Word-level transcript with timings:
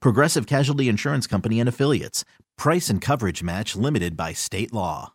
Progressive 0.00 0.46
Casualty 0.46 0.88
Insurance 0.88 1.26
Company 1.26 1.60
and 1.60 1.68
Affiliates. 1.68 2.24
Price 2.56 2.90
and 2.90 3.00
coverage 3.00 3.42
match 3.42 3.76
limited 3.76 4.16
by 4.16 4.32
state 4.32 4.72
law. 4.72 5.14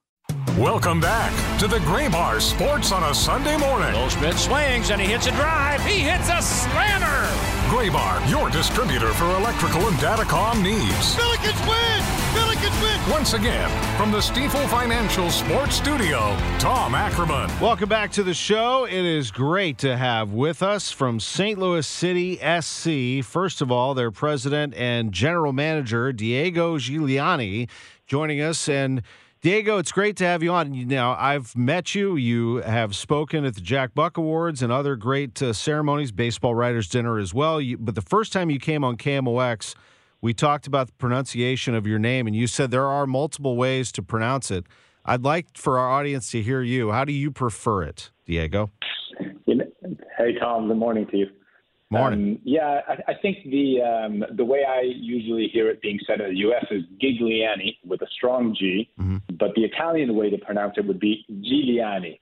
Welcome 0.57 0.99
back 0.99 1.59
to 1.59 1.67
the 1.67 1.79
Graybar 1.79 2.41
Sports 2.41 2.91
on 2.91 3.03
a 3.03 3.13
Sunday 3.13 3.57
morning. 3.57 3.91
Goldschmidt 3.93 4.35
swings 4.35 4.90
and 4.90 5.01
he 5.01 5.07
hits 5.07 5.27
a 5.27 5.31
drive. 5.31 5.84
He 5.85 5.99
hits 5.99 6.29
a 6.29 6.41
slammer. 6.41 7.45
Graybar, 7.66 8.30
your 8.30 8.52
distributor 8.52 9.12
for 9.13 9.26
electrical 9.26 9.88
and 9.88 9.98
datacom 9.98 10.62
needs. 10.62 11.16
Billikens 11.16 11.68
win! 11.68 12.04
Billikens 12.35 12.82
win! 12.82 13.12
Once 13.12 13.34
again, 13.34 13.70
from 13.98 14.12
the 14.12 14.20
Stifel 14.20 14.68
Financial 14.70 15.32
Sports 15.32 15.76
Studio, 15.76 16.38
Tom 16.60 16.93
Ackerman. 16.93 17.49
Welcome 17.60 17.90
back 17.90 18.12
to 18.12 18.24
the 18.24 18.36
show. 18.36 18.86
It 18.86 18.93
is 18.93 19.32
great 19.32 19.80
to 19.80 19.98
have 19.98 20.32
with 20.32 20.62
us 20.62 20.91
from 20.91 21.20
St. 21.20 21.58
Louis 21.58 21.88
City 21.88 22.36
SC, 22.38 23.27
first 23.27 23.62
of 23.62 23.71
all, 23.71 23.96
their 23.96 24.12
president 24.12 24.76
and 24.76 25.12
general 25.12 25.52
manager, 25.52 26.13
Diego 26.13 26.77
Giuliani, 26.77 27.68
joining 28.05 28.41
us. 28.41 28.70
And 28.70 29.02
Diego, 29.46 29.77
it's 29.77 29.91
great 29.91 30.18
to 30.18 30.26
have 30.26 30.41
you 30.41 30.51
on. 30.51 30.71
Now, 30.88 31.15
I've 31.20 31.55
met 31.55 31.93
you. 31.93 32.15
You 32.15 32.63
have 32.63 32.96
spoken 32.96 33.46
at 33.46 33.54
the 33.54 33.62
Jack 33.62 33.93
Buck 33.93 34.18
Awards 34.18 34.63
and 34.63 34.71
other 34.71 34.96
great 34.96 35.40
uh, 35.40 35.54
ceremonies, 35.54 36.12
baseball 36.12 36.55
writers' 36.55 36.90
dinner 36.90 37.20
as 37.20 37.32
well. 37.32 37.62
You, 37.62 37.77
but 37.77 37.93
the 37.93 38.02
first 38.02 38.34
time 38.34 38.49
you 38.49 38.57
came 38.57 38.84
on 38.84 38.98
KMOX, 38.98 39.76
we 40.20 40.34
talked 40.34 40.65
about 40.65 40.87
the 40.87 40.93
pronunciation 40.93 41.76
of 41.76 41.85
your 41.85 41.99
name, 41.99 42.26
and 42.26 42.35
you 42.35 42.48
said 42.48 42.71
there 42.71 42.87
are 42.87 43.05
multiple 43.05 43.55
ways 43.55 43.91
to 43.91 44.02
pronounce 44.02 44.49
it. 44.49 44.65
I'd 45.05 45.24
like 45.24 45.55
for 45.55 45.77
our 45.77 45.91
audience 45.91 46.32
to 46.32 46.41
hear 46.41 46.63
you. 46.63 46.91
How 46.91 47.05
do 47.05 47.13
you 47.13 47.30
prefer 47.30 47.84
it, 47.84 48.09
Diego? 48.26 48.71
Hey, 49.46 50.40
Tom. 50.40 50.70
Good 50.70 50.77
morning 50.77 51.05
to 51.12 51.18
you. 51.18 51.27
Morning. 51.91 52.35
Um, 52.35 52.39
yeah, 52.43 52.81
I, 52.87 53.11
I 53.11 53.13
think 53.21 53.37
the 53.45 53.81
um, 53.81 54.23
the 54.35 54.43
way 54.43 54.63
I 54.67 54.81
usually 54.81 55.47
hear 55.53 55.69
it 55.69 55.81
being 55.81 55.99
said 56.07 56.19
in 56.19 56.29
the 56.31 56.37
U.S. 56.39 56.65
is 56.71 56.83
Gigliani 57.01 57.77
with 57.85 58.01
a 58.01 58.07
strong 58.11 58.55
G, 58.57 58.89
Mm-hmm. 58.99 59.17
but 59.37 59.53
the 59.55 59.63
Italian 59.63 60.15
way 60.15 60.29
to 60.31 60.37
pronounce 60.37 60.73
it 60.77 60.85
would 60.87 60.99
be 60.99 61.23
Giuliani. 61.31 62.19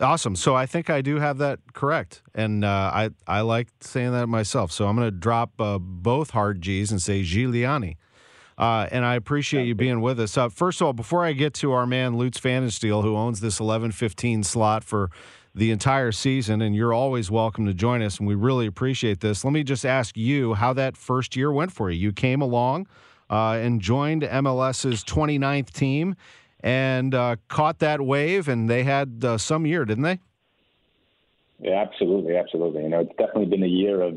Awesome. 0.00 0.36
So 0.36 0.54
I 0.54 0.66
think 0.66 0.90
I 0.90 1.00
do 1.00 1.16
have 1.18 1.38
that 1.38 1.58
correct, 1.72 2.22
and 2.34 2.64
uh, 2.64 2.68
I 2.94 3.10
I 3.26 3.40
like 3.40 3.68
saying 3.80 4.12
that 4.12 4.26
myself. 4.28 4.70
So 4.70 4.86
I'm 4.86 4.94
going 4.96 5.08
to 5.08 5.16
drop 5.16 5.60
uh, 5.60 5.78
both 5.78 6.30
hard 6.30 6.60
G's 6.60 6.92
and 6.92 7.02
say 7.02 7.22
Giuliani. 7.22 7.96
Uh, 8.56 8.88
and 8.90 9.04
I 9.04 9.14
appreciate 9.14 9.66
you 9.66 9.74
being 9.76 10.00
with 10.00 10.18
us. 10.20 10.36
Uh, 10.36 10.48
first 10.48 10.80
of 10.80 10.86
all, 10.88 10.92
before 10.92 11.24
I 11.24 11.32
get 11.32 11.54
to 11.54 11.70
our 11.72 11.86
man 11.86 12.16
Lutz 12.18 12.38
Pfannenstiel, 12.40 13.02
who 13.02 13.16
owns 13.16 13.40
this 13.40 13.58
11:15 13.60 14.44
slot 14.44 14.84
for 14.84 15.10
the 15.58 15.72
entire 15.72 16.12
season, 16.12 16.62
and 16.62 16.76
you're 16.76 16.94
always 16.94 17.32
welcome 17.32 17.66
to 17.66 17.74
join 17.74 18.00
us, 18.00 18.18
and 18.18 18.28
we 18.28 18.36
really 18.36 18.66
appreciate 18.66 19.18
this. 19.18 19.44
Let 19.44 19.52
me 19.52 19.64
just 19.64 19.84
ask 19.84 20.16
you 20.16 20.54
how 20.54 20.72
that 20.74 20.96
first 20.96 21.34
year 21.34 21.50
went 21.50 21.72
for 21.72 21.90
you. 21.90 21.98
You 21.98 22.12
came 22.12 22.40
along 22.40 22.86
uh, 23.28 23.58
and 23.60 23.80
joined 23.80 24.22
MLS's 24.22 25.02
29th 25.02 25.72
team 25.72 26.14
and 26.60 27.12
uh, 27.12 27.36
caught 27.48 27.80
that 27.80 28.00
wave, 28.00 28.46
and 28.46 28.70
they 28.70 28.84
had 28.84 29.24
uh, 29.24 29.36
some 29.36 29.66
year, 29.66 29.84
didn't 29.84 30.04
they? 30.04 30.20
Yeah, 31.58 31.82
absolutely, 31.82 32.36
absolutely. 32.36 32.84
You 32.84 32.88
know, 32.90 33.00
it's 33.00 33.16
definitely 33.18 33.46
been 33.46 33.64
a 33.64 33.66
year 33.66 34.00
of 34.02 34.14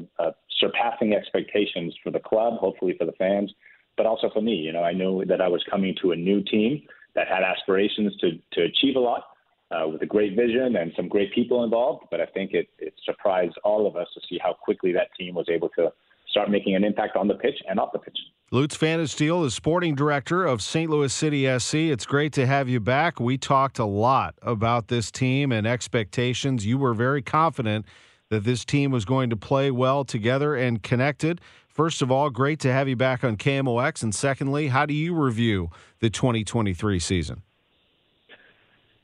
surpassing 0.59 1.15
expectations 1.15 1.95
for 2.03 2.11
the 2.11 2.19
club, 2.19 2.59
hopefully 2.59 2.95
for 2.99 3.05
the 3.05 3.13
fans, 3.13 3.51
but 3.97 4.05
also 4.05 4.29
for 4.31 4.41
me. 4.41 4.53
You 4.53 4.73
know, 4.73 4.83
I 4.83 4.93
knew 4.93 5.25
that 5.25 5.41
I 5.41 5.47
was 5.47 5.63
coming 5.69 5.95
to 6.03 6.11
a 6.11 6.15
new 6.15 6.43
team 6.43 6.83
that 7.15 7.27
had 7.27 7.41
aspirations 7.41 8.15
to 8.17 8.31
to 8.53 8.61
achieve 8.61 8.95
a 8.95 8.99
lot. 8.99 9.23
Uh, 9.71 9.87
with 9.87 10.01
a 10.01 10.05
great 10.05 10.35
vision 10.35 10.75
and 10.75 10.91
some 10.97 11.07
great 11.07 11.33
people 11.33 11.63
involved, 11.63 12.03
but 12.11 12.19
I 12.19 12.25
think 12.25 12.51
it, 12.53 12.67
it 12.77 12.93
surprised 13.05 13.57
all 13.63 13.87
of 13.87 13.95
us 13.95 14.07
to 14.15 14.19
see 14.29 14.37
how 14.43 14.51
quickly 14.53 14.91
that 14.91 15.07
team 15.17 15.33
was 15.33 15.47
able 15.47 15.69
to 15.69 15.93
start 16.31 16.49
making 16.49 16.75
an 16.75 16.83
impact 16.83 17.15
on 17.15 17.27
the 17.27 17.35
pitch 17.35 17.55
and 17.69 17.79
off 17.79 17.93
the 17.93 17.99
pitch. 17.99 18.17
Lutz 18.51 18.75
Pfannenstiel 18.75 19.45
is 19.45 19.53
sporting 19.53 19.95
director 19.95 20.45
of 20.45 20.61
St. 20.61 20.89
Louis 20.89 21.13
City 21.13 21.47
SC. 21.57 21.75
It's 21.75 22.05
great 22.05 22.33
to 22.33 22.45
have 22.45 22.67
you 22.67 22.81
back. 22.81 23.19
We 23.19 23.37
talked 23.37 23.79
a 23.79 23.85
lot 23.85 24.35
about 24.41 24.89
this 24.89 25.09
team 25.09 25.53
and 25.53 25.65
expectations. 25.65 26.65
You 26.65 26.77
were 26.77 26.93
very 26.93 27.21
confident 27.21 27.85
that 28.29 28.43
this 28.43 28.65
team 28.65 28.91
was 28.91 29.05
going 29.05 29.29
to 29.29 29.37
play 29.37 29.71
well 29.71 30.03
together 30.03 30.55
and 30.55 30.83
connected. 30.83 31.39
First 31.69 32.01
of 32.01 32.11
all, 32.11 32.29
great 32.29 32.59
to 32.61 32.73
have 32.73 32.89
you 32.89 32.97
back 32.97 33.23
on 33.23 33.37
KMOX. 33.37 34.03
And 34.03 34.13
secondly, 34.13 34.67
how 34.67 34.85
do 34.85 34.93
you 34.93 35.13
review 35.13 35.69
the 35.99 36.09
2023 36.09 36.99
season? 36.99 37.43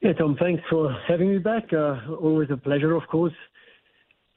Yeah, 0.08 0.14
Tom, 0.14 0.38
thanks 0.40 0.64
for 0.70 0.96
having 1.06 1.32
me 1.32 1.38
back. 1.38 1.66
Uh, 1.74 1.98
always 2.22 2.50
a 2.50 2.56
pleasure, 2.56 2.96
of 2.96 3.06
course. 3.10 3.34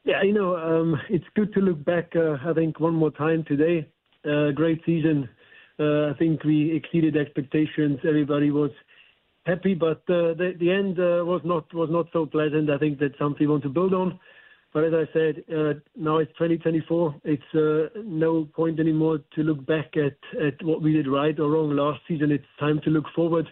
Yeah, 0.03 0.21
you 0.25 0.33
know, 0.33 0.57
um, 0.57 1.01
it's 1.09 1.25
good 1.37 1.55
to 1.55 1.61
look 1.61 1.85
back, 1.85 2.11
uh, 2.17 2.39
I 2.45 2.53
think, 2.55 2.81
one 2.81 2.95
more 2.95 3.13
time 3.13 3.45
today. 3.47 3.89
Uh, 4.29 4.51
great 4.51 4.81
season. 4.85 5.29
Uh, 5.79 6.11
I 6.11 6.15
think 6.19 6.43
we 6.43 6.75
exceeded 6.75 7.17
expectations. 7.17 8.01
Everybody 8.03 8.51
was 8.51 8.73
happy, 9.47 9.75
but 9.75 9.99
uh, 10.09 10.35
the, 10.35 10.55
the 10.59 10.73
end 10.73 10.99
uh, 10.99 11.25
was 11.25 11.41
not 11.45 11.73
was 11.73 11.89
not 11.89 12.07
so 12.13 12.27
pleasant. 12.27 12.69
I 12.69 12.79
think 12.79 12.99
that's 12.99 13.17
something 13.17 13.47
we 13.47 13.53
want 13.53 13.63
to 13.63 13.69
build 13.69 13.95
on. 13.95 14.19
But 14.75 14.83
as 14.83 14.93
I 14.93 15.05
said, 15.13 15.45
now 15.95 16.19
it's 16.19 16.33
2024. 16.33 17.15
It's 17.23 17.95
no 18.05 18.49
point 18.57 18.81
anymore 18.81 19.21
to 19.37 19.43
look 19.45 19.65
back 19.67 19.95
at, 19.97 20.19
at 20.45 20.61
what 20.65 20.83
we 20.83 20.95
did 20.95 21.07
right 21.07 21.39
or 21.39 21.49
wrong 21.49 21.77
last 21.77 22.01
season. 22.09 22.33
It's 22.33 22.45
time 22.59 22.81
to 22.83 22.91
look 22.91 23.05
forward. 23.15 23.47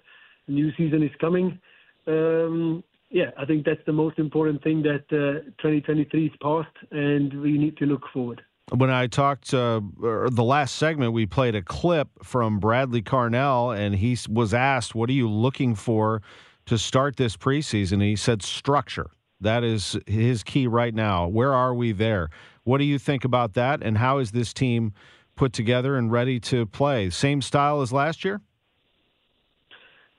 New 0.48 0.72
season 0.76 1.04
is 1.04 1.12
coming 1.20 1.60
um, 2.08 2.82
yeah, 3.10 3.30
I 3.38 3.44
think 3.44 3.64
that's 3.64 3.84
the 3.86 3.92
most 3.92 4.19
important 4.19 4.62
thing 4.62 4.82
that 4.82 5.04
uh, 5.10 5.44
2023 5.62 6.26
is 6.26 6.32
past, 6.42 6.69
and 6.91 7.41
we 7.41 7.56
need 7.56 7.76
to 7.78 7.86
look 7.86 8.02
forward. 8.12 8.42
When 8.70 8.91
I 8.91 9.06
talked 9.06 9.54
uh, 9.54 9.80
the 10.00 10.44
last 10.44 10.76
segment, 10.76 11.14
we 11.14 11.24
played 11.24 11.54
a 11.54 11.62
clip 11.62 12.08
from 12.22 12.58
Bradley 12.58 13.00
Carnell, 13.00 13.76
and 13.76 13.94
he 13.94 14.18
was 14.28 14.52
asked, 14.52 14.94
"What 14.94 15.08
are 15.08 15.14
you 15.14 15.28
looking 15.28 15.74
for 15.74 16.20
to 16.66 16.76
start 16.76 17.16
this 17.16 17.36
preseason?" 17.36 18.02
He 18.02 18.16
said, 18.16 18.42
"Structure. 18.42 19.10
That 19.41 19.64
is 19.64 19.97
his 20.06 20.42
key 20.42 20.66
right 20.66 20.94
now. 20.94 21.28
Where 21.28 21.54
are 21.54 21.72
we 21.72 21.92
there? 21.92 22.28
What 22.64 22.78
do 22.78 22.84
you 22.84 22.98
think 22.98 23.24
about 23.24 23.54
that? 23.54 23.82
And 23.82 23.97
how 23.97 24.18
is 24.18 24.32
this 24.32 24.52
team 24.52 24.92
put 25.36 25.52
together 25.52 25.97
and 25.97 26.10
ready 26.12 26.41
to 26.41 26.66
play? 26.66 27.08
Same 27.08 27.41
style 27.41 27.80
as 27.80 27.91
last 27.91 28.22
year?" 28.22 28.42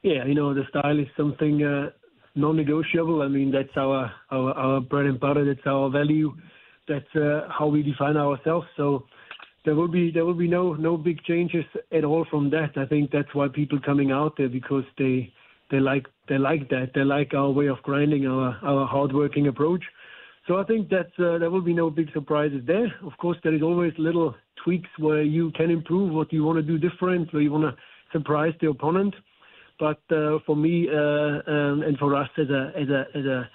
Yeah, 0.01 0.25
you 0.25 0.33
know, 0.33 0.53
the 0.53 0.63
style 0.69 0.97
is 0.97 1.07
something 1.17 1.63
uh, 1.63 1.89
non-negotiable. 2.35 3.21
I 3.21 3.27
mean, 3.27 3.51
that's 3.51 3.75
our, 3.75 4.11
our 4.31 4.53
our 4.53 4.81
bread 4.81 5.05
and 5.07 5.19
butter. 5.19 5.43
That's 5.45 5.65
our 5.67 5.89
value. 5.89 6.33
That's 6.87 7.15
uh, 7.15 7.47
how 7.49 7.67
we 7.67 7.83
define 7.83 8.15
ourselves. 8.15 8.65
So 8.77 9.05
there 9.65 9.75
will 9.75 9.89
be 9.89 10.09
there 10.11 10.25
will 10.25 10.33
be 10.45 10.47
no 10.47 10.73
no 10.73 10.95
big 10.95 11.21
changes 11.23 11.65
at 11.91 12.05
all 12.05 12.25
from 12.29 12.49
that. 12.51 12.77
I 12.77 12.85
think 12.85 13.11
that's 13.11 13.33
why 13.33 13.47
people 13.49 13.79
coming 13.85 14.11
out 14.11 14.35
there 14.37 14.47
because 14.47 14.85
they 14.97 15.33
they 15.69 15.79
like 15.79 16.07
they 16.29 16.37
like 16.37 16.69
that. 16.69 16.91
They 16.95 17.03
like 17.03 17.33
our 17.33 17.51
way 17.51 17.67
of 17.67 17.81
grinding, 17.83 18.25
our 18.25 18.57
our 18.63 18.87
hardworking 18.87 19.47
approach. 19.47 19.83
So 20.47 20.57
I 20.57 20.63
think 20.63 20.89
that 20.89 21.11
uh, 21.19 21.37
there 21.37 21.51
will 21.51 21.61
be 21.61 21.73
no 21.73 21.89
big 21.89 22.11
surprises 22.13 22.61
there. 22.65 22.87
Of 23.05 23.17
course, 23.17 23.37
there 23.43 23.53
is 23.53 23.61
always 23.61 23.93
little 23.97 24.33
tweaks 24.63 24.89
where 24.97 25.21
you 25.21 25.51
can 25.51 25.69
improve 25.69 26.11
what 26.13 26.31
you 26.33 26.43
want 26.43 26.57
to 26.57 26.63
do 26.63 26.77
different, 26.77 27.31
where 27.33 27.41
you 27.41 27.51
want 27.51 27.65
to 27.65 28.17
surprise 28.17 28.53
the 28.61 28.69
opponent. 28.69 29.13
But 29.79 30.01
uh, 30.11 30.39
for 30.45 30.55
me 30.55 30.87
uh, 30.89 31.41
um, 31.49 31.83
and 31.83 31.97
for 31.97 32.15
us 32.15 32.29
as 32.37 32.49
a 32.49 32.71
as 32.75 32.89
a 32.89 33.05
as 33.15 33.25
a, 33.25 33.49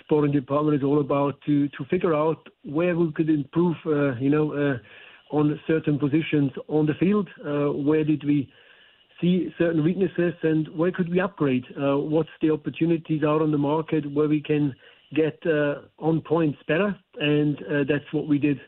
sporting 0.00 0.32
department, 0.32 0.74
it's 0.74 0.84
all 0.84 1.00
about 1.00 1.40
to 1.46 1.68
to 1.68 1.84
figure 1.88 2.14
out 2.14 2.48
where 2.64 2.96
we 2.96 3.12
could 3.12 3.30
improve. 3.30 3.76
Uh, 3.86 4.14
you 4.16 4.28
know, 4.28 4.52
uh, 4.52 4.76
on 5.34 5.58
certain 5.66 5.98
positions 5.98 6.50
on 6.68 6.84
the 6.84 6.92
field. 7.00 7.26
Uh, 7.40 7.72
where 7.72 8.04
did 8.04 8.22
we 8.22 8.52
see 9.18 9.48
certain 9.56 9.82
weaknesses 9.82 10.34
and 10.42 10.68
where 10.76 10.92
could 10.92 11.08
we 11.08 11.20
upgrade? 11.20 11.64
What's 11.74 12.28
the 12.42 12.50
opportunities 12.50 13.22
out 13.24 13.40
on 13.40 13.50
the 13.50 13.56
market 13.56 14.04
where 14.12 14.28
we 14.28 14.42
can 14.42 14.74
get 15.14 15.40
on 15.98 16.20
points 16.20 16.58
better? 16.68 16.94
And 17.18 17.56
that's 17.88 18.12
what 18.12 18.28
we 18.28 18.38
did 18.38 18.60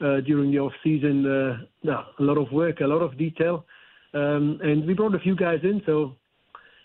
during 0.00 0.52
the 0.52 0.60
off 0.60 0.72
season. 0.84 1.26
A 1.26 2.22
lot 2.22 2.38
of 2.38 2.52
work, 2.52 2.82
a 2.82 2.86
lot 2.86 3.02
of 3.02 3.18
detail, 3.18 3.64
um, 4.14 4.60
and 4.62 4.86
we 4.86 4.94
brought 4.94 5.14
a 5.14 5.18
few 5.18 5.34
guys 5.34 5.60
in, 5.62 5.82
so 5.86 6.16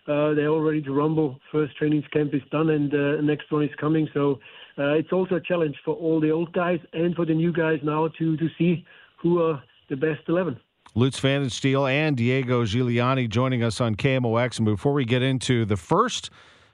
uh, 0.08 0.34
they're 0.34 0.48
all 0.48 0.62
ready 0.62 0.82
to 0.82 0.94
rumble. 0.94 1.38
First 1.52 1.76
training 1.76 2.04
camp 2.14 2.34
is 2.34 2.42
done, 2.50 2.70
and 2.70 2.94
uh, 2.94 3.22
next 3.22 3.52
one 3.52 3.64
is 3.64 3.76
coming. 3.80 4.08
So 4.14 4.40
uh, 4.78 4.94
it's 4.94 5.12
also 5.12 5.36
a 5.36 5.42
challenge 5.42 5.76
for 5.84 5.96
all 5.96 6.22
the 6.22 6.32
old 6.32 6.54
guys 6.54 6.80
and 6.94 7.14
for 7.16 7.26
the 7.26 7.34
new 7.34 7.52
guys 7.52 7.80
now 7.84 8.08
to 8.18 8.38
to 8.38 8.48
see 8.58 8.86
who 9.22 9.42
are 9.42 9.62
the 9.90 9.98
best 9.98 10.22
eleven. 10.28 10.58
Lutz 10.96 11.20
Pfannenstiel 11.20 11.92
and 11.92 12.16
Diego 12.16 12.64
Giuliani 12.64 13.30
joining 13.30 13.64
us 13.64 13.82
on 13.82 13.96
KMOX. 13.96 14.58
And 14.58 14.66
before 14.66 14.94
we 14.94 15.04
get 15.04 15.22
into 15.22 15.66
the 15.66 15.78
first 15.78 16.30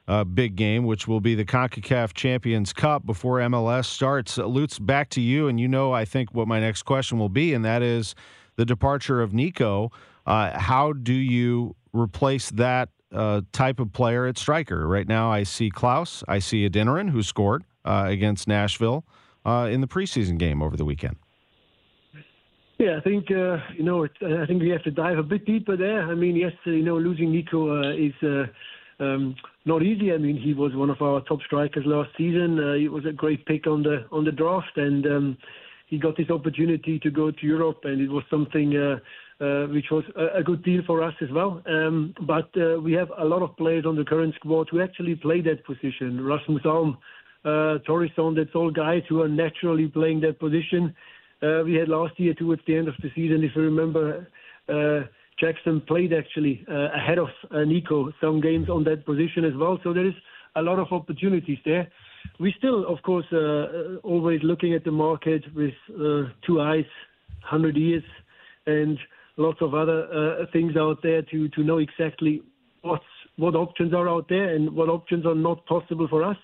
uh, 0.07 0.23
big 0.23 0.55
game, 0.55 0.85
which 0.85 1.07
will 1.07 1.19
be 1.19 1.33
the 1.33 1.43
CONCACAF 1.43 2.13
Champions 2.13 2.71
Cup 2.71 3.05
before 3.05 3.39
MLS 3.39 3.85
starts, 3.85 4.37
uh, 4.37 4.45
Lutz, 4.45 4.77
back 4.77 5.09
to 5.09 5.21
you. 5.21 5.47
And 5.47 5.59
you 5.59 5.67
know, 5.67 5.91
I 5.91 6.05
think 6.05 6.33
what 6.33 6.47
my 6.47 6.59
next 6.59 6.83
question 6.83 7.17
will 7.17 7.29
be, 7.29 7.53
and 7.53 7.65
that 7.65 7.81
is 7.81 8.13
the 8.55 8.65
departure 8.65 9.21
of 9.21 9.33
Nico. 9.33 9.91
How 10.25 10.93
do 10.93 11.13
you 11.13 11.75
replace 11.93 12.49
that 12.51 12.89
uh, 13.13 13.41
type 13.51 13.79
of 13.79 13.93
player 13.93 14.25
at 14.25 14.37
striker? 14.37 14.87
Right 14.87 15.07
now, 15.07 15.31
I 15.31 15.43
see 15.43 15.69
Klauss, 15.69 16.23
I 16.27 16.39
see 16.39 16.67
Adeniran, 16.67 17.09
who 17.09 17.23
scored 17.23 17.63
uh, 17.85 18.05
against 18.07 18.47
Nashville 18.47 19.05
uh, 19.45 19.69
in 19.71 19.81
the 19.81 19.87
preseason 19.87 20.37
game 20.37 20.61
over 20.61 20.75
the 20.75 20.85
weekend. 20.85 21.17
Yeah, 22.79 22.97
I 22.97 23.01
think 23.01 23.31
uh, 23.31 23.57
you 23.77 23.83
know. 23.83 24.03
I 24.05 24.45
think 24.45 24.61
we 24.61 24.69
have 24.69 24.83
to 24.83 24.91
dive 24.91 25.17
a 25.17 25.23
bit 25.23 25.45
deeper 25.45 25.77
there. 25.77 26.03
I 26.03 26.15
mean, 26.15 26.35
yes, 26.35 26.53
you 26.65 26.83
know, 26.83 26.97
losing 26.97 27.31
Nico 27.31 27.81
uh, 27.81 27.93
is 27.93 28.13
uh, 28.23 28.45
um, 28.99 29.35
not 29.65 29.83
easy. 29.83 30.11
I 30.11 30.17
mean, 30.17 30.37
he 30.37 30.53
was 30.53 30.75
one 30.75 30.89
of 30.89 31.01
our 31.01 31.21
top 31.21 31.41
strikers 31.45 31.85
last 31.85 32.09
season. 32.17 32.59
Uh, 32.59 32.73
he 32.73 32.89
was 32.89 33.05
a 33.05 33.11
great 33.11 33.45
pick 33.45 33.67
on 33.67 33.83
the 33.83 34.05
on 34.11 34.25
the 34.25 34.31
draft, 34.31 34.75
and 34.75 35.05
um, 35.05 35.37
he 35.87 35.97
got 35.99 36.17
this 36.17 36.29
opportunity 36.29 36.99
to 36.99 37.11
go 37.11 37.31
to 37.31 37.45
Europe, 37.45 37.81
and 37.83 38.01
it 38.01 38.09
was 38.09 38.23
something 38.29 38.75
uh, 38.75 38.95
uh, 38.95 38.99
which 39.67 39.85
was 39.91 40.03
a, 40.35 40.43
good 40.43 40.63
deal 40.63 40.81
for 40.85 41.03
us 41.03 41.13
as 41.21 41.29
well. 41.31 41.61
Um, 41.65 42.13
but 42.27 42.49
uh, 42.55 42.79
we 42.79 42.93
have 42.93 43.09
a 43.17 43.25
lot 43.25 43.41
of 43.41 43.55
players 43.57 43.85
on 43.85 43.95
the 43.95 44.03
current 44.05 44.35
squad 44.35 44.67
who 44.69 44.81
actually 44.81 45.15
play 45.15 45.41
that 45.41 45.65
position. 45.65 46.23
Rasmus 46.23 46.65
Alm, 46.65 46.97
uh, 47.45 47.79
Thórisson, 47.87 48.35
that's 48.35 48.55
all 48.55 48.71
guys 48.71 49.03
who 49.09 49.21
are 49.21 49.27
naturally 49.27 49.87
playing 49.87 50.21
that 50.21 50.39
position. 50.39 50.95
Uh, 51.41 51.63
we 51.65 51.73
had 51.73 51.89
last 51.89 52.17
year 52.19 52.33
towards 52.33 52.61
the 52.67 52.75
end 52.77 52.87
of 52.87 52.93
the 53.01 53.09
season, 53.15 53.43
if 53.43 53.51
you 53.55 53.63
remember, 53.63 54.27
uh, 54.69 55.01
Jackson 55.39 55.81
played 55.81 56.13
actually 56.13 56.63
uh, 56.69 56.89
ahead 56.95 57.17
of 57.17 57.27
uh, 57.51 57.63
Nico 57.63 58.11
some 58.21 58.39
games 58.39 58.69
on 58.69 58.83
that 58.85 59.05
position 59.05 59.43
as 59.43 59.53
well. 59.55 59.77
So 59.83 59.93
there 59.93 60.05
is 60.05 60.13
a 60.55 60.61
lot 60.61 60.79
of 60.79 60.87
opportunities 60.91 61.57
there. 61.65 61.87
We 62.39 62.53
still, 62.57 62.87
of 62.87 63.01
course, 63.01 63.25
uh, 63.33 63.37
uh, 63.37 63.95
always 64.03 64.39
looking 64.43 64.73
at 64.73 64.85
the 64.85 64.91
market 64.91 65.43
with 65.53 65.73
two 66.45 66.61
eyes, 66.61 66.85
100 67.41 67.75
years, 67.75 68.03
and 68.67 68.97
lots 69.37 69.61
of 69.61 69.73
other 69.73 70.07
uh, 70.13 70.45
things 70.51 70.75
out 70.77 70.99
there 71.01 71.21
to, 71.21 71.49
to 71.49 71.63
know 71.63 71.79
exactly 71.79 72.41
what 72.81 73.55
options 73.55 73.93
are 73.93 74.09
out 74.09 74.27
there 74.29 74.55
and 74.55 74.69
what 74.75 74.89
options 74.89 75.25
are 75.25 75.35
not 75.35 75.65
possible 75.65 76.07
for 76.07 76.23
us. 76.23 76.37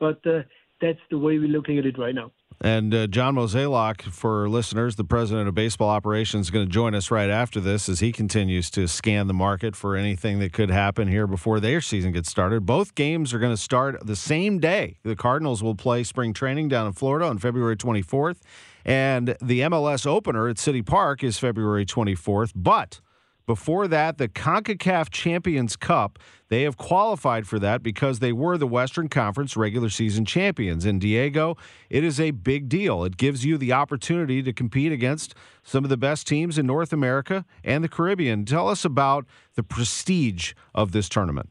But 0.00 0.26
uh, 0.26 0.42
that's 0.80 0.98
the 1.10 1.18
way 1.18 1.38
we're 1.38 1.48
looking 1.48 1.78
at 1.78 1.86
it 1.86 1.98
right 1.98 2.14
now. 2.14 2.32
And 2.60 2.94
uh, 2.94 3.06
John 3.06 3.34
Mozeliak, 3.34 4.02
for 4.02 4.48
listeners, 4.48 4.96
the 4.96 5.04
president 5.04 5.48
of 5.48 5.54
baseball 5.54 5.90
operations, 5.90 6.46
is 6.46 6.50
going 6.50 6.66
to 6.66 6.72
join 6.72 6.94
us 6.94 7.10
right 7.10 7.28
after 7.28 7.60
this 7.60 7.88
as 7.88 8.00
he 8.00 8.12
continues 8.12 8.70
to 8.70 8.88
scan 8.88 9.26
the 9.26 9.34
market 9.34 9.76
for 9.76 9.96
anything 9.96 10.38
that 10.38 10.52
could 10.52 10.70
happen 10.70 11.08
here 11.08 11.26
before 11.26 11.60
their 11.60 11.80
season 11.80 12.12
gets 12.12 12.30
started. 12.30 12.64
Both 12.64 12.94
games 12.94 13.34
are 13.34 13.38
going 13.38 13.52
to 13.52 13.60
start 13.60 14.06
the 14.06 14.16
same 14.16 14.60
day. 14.60 14.96
The 15.02 15.16
Cardinals 15.16 15.62
will 15.62 15.74
play 15.74 16.04
spring 16.04 16.32
training 16.32 16.68
down 16.68 16.86
in 16.86 16.92
Florida 16.92 17.26
on 17.26 17.38
February 17.38 17.76
24th, 17.76 18.38
and 18.84 19.36
the 19.42 19.60
MLS 19.60 20.06
opener 20.06 20.48
at 20.48 20.58
City 20.58 20.82
Park 20.82 21.22
is 21.22 21.38
February 21.38 21.84
24th. 21.84 22.52
But 22.54 23.00
before 23.46 23.86
that, 23.88 24.16
the 24.18 24.28
CONCACAF 24.28 25.10
Champions 25.10 25.76
Cup, 25.76 26.18
they 26.48 26.62
have 26.62 26.76
qualified 26.76 27.46
for 27.46 27.58
that 27.58 27.82
because 27.82 28.18
they 28.18 28.32
were 28.32 28.56
the 28.56 28.66
Western 28.66 29.08
Conference 29.08 29.56
regular 29.56 29.90
season 29.90 30.24
champions. 30.24 30.86
In 30.86 30.98
Diego, 30.98 31.56
it 31.90 32.04
is 32.04 32.18
a 32.18 32.30
big 32.30 32.68
deal. 32.68 33.04
It 33.04 33.16
gives 33.16 33.44
you 33.44 33.58
the 33.58 33.72
opportunity 33.72 34.42
to 34.42 34.52
compete 34.52 34.92
against 34.92 35.34
some 35.62 35.84
of 35.84 35.90
the 35.90 35.96
best 35.96 36.26
teams 36.26 36.56
in 36.56 36.66
North 36.66 36.92
America 36.92 37.44
and 37.62 37.84
the 37.84 37.88
Caribbean. 37.88 38.44
Tell 38.46 38.68
us 38.68 38.84
about 38.84 39.26
the 39.56 39.62
prestige 39.62 40.54
of 40.74 40.92
this 40.92 41.08
tournament. 41.08 41.50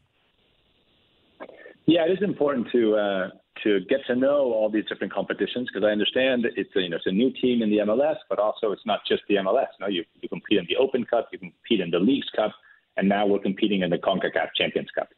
Yeah, 1.86 2.06
it 2.06 2.12
is 2.12 2.22
important 2.22 2.68
to 2.72 2.96
uh, 2.96 3.28
to 3.62 3.80
get 3.88 4.00
to 4.06 4.16
know 4.16 4.52
all 4.52 4.68
these 4.68 4.84
different 4.86 5.12
competitions 5.12 5.68
because 5.72 5.86
I 5.86 5.92
understand 5.92 6.46
it's 6.56 6.74
a, 6.76 6.80
you 6.80 6.88
know 6.88 6.96
it's 6.96 7.06
a 7.06 7.12
new 7.12 7.30
team 7.40 7.62
in 7.62 7.70
the 7.70 7.78
MLS, 7.78 8.16
but 8.28 8.38
also 8.38 8.72
it's 8.72 8.84
not 8.84 9.00
just 9.06 9.22
the 9.28 9.36
MLS. 9.36 9.68
Know, 9.80 9.86
you, 9.86 10.04
you 10.20 10.28
compete 10.28 10.58
in 10.58 10.66
the 10.68 10.76
Open 10.76 11.04
Cup, 11.04 11.28
you 11.32 11.38
compete 11.38 11.80
in 11.80 11.90
the 11.90 11.98
Leagues 11.98 12.28
Cup, 12.34 12.52
and 12.96 13.08
now 13.08 13.26
we're 13.26 13.38
competing 13.38 13.82
in 13.82 13.90
the 13.90 13.98
CONCACAF 13.98 14.48
Champions 14.56 14.88
Cup. 14.94 15.08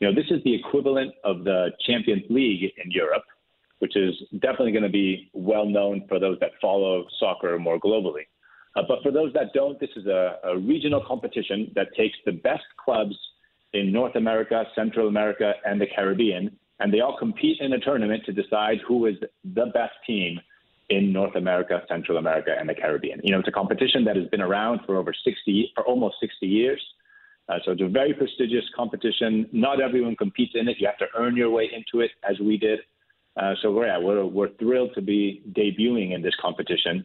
You 0.00 0.08
know, 0.08 0.14
this 0.14 0.30
is 0.30 0.42
the 0.44 0.54
equivalent 0.54 1.14
of 1.24 1.44
the 1.44 1.70
Champions 1.86 2.22
League 2.30 2.72
in 2.82 2.90
Europe, 2.90 3.24
which 3.80 3.96
is 3.96 4.14
definitely 4.40 4.72
going 4.72 4.84
to 4.84 4.88
be 4.88 5.30
well 5.32 5.66
known 5.66 6.04
for 6.08 6.20
those 6.20 6.38
that 6.40 6.50
follow 6.60 7.06
soccer 7.18 7.58
more 7.58 7.80
globally. 7.80 8.26
Uh, 8.76 8.82
but 8.86 9.02
for 9.02 9.10
those 9.10 9.32
that 9.32 9.52
don't, 9.54 9.80
this 9.80 9.90
is 9.96 10.06
a, 10.06 10.36
a 10.44 10.58
regional 10.58 11.02
competition 11.04 11.72
that 11.74 11.88
takes 11.96 12.16
the 12.26 12.32
best 12.32 12.64
clubs 12.82 13.16
in 13.72 13.92
North 13.92 14.14
America, 14.14 14.64
Central 14.74 15.08
America, 15.08 15.52
and 15.66 15.80
the 15.80 15.86
Caribbean 15.86 16.56
and 16.80 16.92
they 16.92 17.00
all 17.00 17.16
compete 17.18 17.58
in 17.60 17.72
a 17.72 17.78
tournament 17.80 18.24
to 18.26 18.32
decide 18.32 18.78
who 18.86 19.06
is 19.06 19.16
the 19.44 19.66
best 19.66 19.94
team 20.06 20.40
in 20.90 21.12
North 21.12 21.36
America, 21.36 21.82
Central 21.88 22.18
America, 22.18 22.54
and 22.58 22.68
the 22.68 22.74
Caribbean. 22.74 23.20
You 23.22 23.32
know, 23.32 23.40
it's 23.40 23.48
a 23.48 23.52
competition 23.52 24.04
that 24.04 24.16
has 24.16 24.26
been 24.28 24.40
around 24.40 24.80
for 24.86 24.96
over 24.96 25.12
60, 25.12 25.72
for 25.74 25.84
almost 25.84 26.16
60 26.20 26.46
years. 26.46 26.80
Uh, 27.48 27.58
so 27.64 27.72
it's 27.72 27.82
a 27.82 27.88
very 27.88 28.14
prestigious 28.14 28.64
competition. 28.74 29.48
Not 29.52 29.80
everyone 29.80 30.16
competes 30.16 30.52
in 30.54 30.68
it. 30.68 30.76
You 30.78 30.86
have 30.86 30.98
to 30.98 31.06
earn 31.16 31.36
your 31.36 31.50
way 31.50 31.70
into 31.72 32.04
it, 32.04 32.10
as 32.28 32.38
we 32.40 32.56
did. 32.56 32.80
Uh, 33.36 33.54
so 33.62 33.82
yeah, 33.82 33.98
we're 33.98 34.24
we're 34.26 34.50
thrilled 34.58 34.90
to 34.94 35.02
be 35.02 35.42
debuting 35.52 36.12
in 36.14 36.22
this 36.22 36.34
competition 36.40 37.04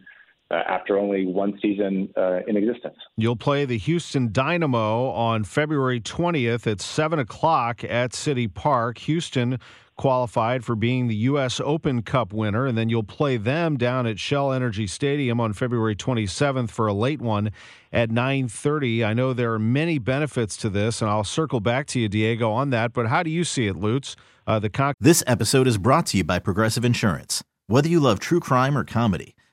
uh, 0.51 0.55
after 0.67 0.97
only 0.97 1.25
one 1.25 1.57
season 1.61 2.09
uh, 2.17 2.39
in 2.47 2.57
existence. 2.57 2.97
You'll 3.17 3.35
play 3.35 3.65
the 3.65 3.77
Houston 3.77 4.31
Dynamo 4.31 5.09
on 5.09 5.43
February 5.43 5.99
20th 5.99 6.69
at 6.71 6.81
7 6.81 7.19
o'clock 7.19 7.83
at 7.83 8.13
City 8.13 8.47
Park. 8.47 8.99
Houston 8.99 9.59
qualified 9.95 10.63
for 10.63 10.75
being 10.75 11.07
the 11.07 11.15
U.S. 11.15 11.59
Open 11.63 12.01
Cup 12.01 12.33
winner, 12.33 12.65
and 12.65 12.77
then 12.77 12.89
you'll 12.89 13.03
play 13.03 13.37
them 13.37 13.77
down 13.77 14.07
at 14.07 14.19
Shell 14.19 14.51
Energy 14.51 14.87
Stadium 14.87 15.39
on 15.39 15.53
February 15.53 15.95
27th 15.95 16.69
for 16.69 16.87
a 16.87 16.93
late 16.93 17.21
one 17.21 17.51
at 17.91 18.09
9:30. 18.09 19.05
I 19.05 19.13
know 19.13 19.33
there 19.33 19.53
are 19.53 19.59
many 19.59 19.99
benefits 19.99 20.57
to 20.57 20.69
this, 20.69 21.01
and 21.01 21.09
I'll 21.09 21.23
circle 21.23 21.59
back 21.59 21.87
to 21.87 21.99
you, 21.99 22.09
Diego, 22.09 22.51
on 22.51 22.71
that. 22.71 22.93
But 22.93 23.07
how 23.07 23.23
do 23.23 23.29
you 23.29 23.43
see 23.43 23.67
it, 23.67 23.75
Lutz? 23.75 24.15
Uh, 24.45 24.59
the 24.59 24.69
con- 24.69 24.95
this 24.99 25.23
episode 25.25 25.67
is 25.67 25.77
brought 25.77 26.07
to 26.07 26.17
you 26.17 26.23
by 26.23 26.39
Progressive 26.39 26.83
Insurance. 26.83 27.43
Whether 27.67 27.87
you 27.87 27.99
love 27.99 28.19
true 28.19 28.39
crime 28.39 28.77
or 28.77 28.83
comedy 28.83 29.35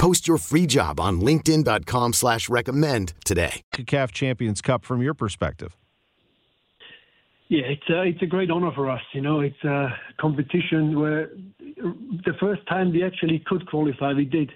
Post 0.00 0.26
your 0.26 0.38
free 0.38 0.66
job 0.66 0.98
on 0.98 1.20
LinkedIn.com 1.20 2.14
slash 2.14 2.48
recommend 2.48 3.12
today. 3.22 3.60
CAF 3.74 4.12
Champions 4.12 4.62
Cup 4.62 4.82
from 4.82 5.02
your 5.02 5.12
perspective. 5.12 5.76
Yeah, 7.48 7.64
it's 7.66 7.90
a, 7.90 8.04
it's 8.04 8.22
a 8.22 8.26
great 8.26 8.50
honor 8.50 8.70
for 8.74 8.88
us. 8.88 9.02
You 9.12 9.20
know, 9.20 9.40
it's 9.40 9.62
a 9.62 9.88
competition 10.18 10.98
where 10.98 11.28
the 11.76 12.32
first 12.40 12.66
time 12.66 12.92
we 12.92 13.04
actually 13.04 13.42
could 13.44 13.68
qualify, 13.68 14.14
we 14.14 14.24
did. 14.24 14.50